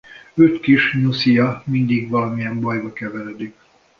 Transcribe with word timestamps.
Öt 0.37 0.59
kis 0.61 0.93
nyuszija 0.95 1.63
mindig 1.65 2.09
valamilyen 2.09 2.61
bajba 2.61 2.93
keveredik. 2.93 3.55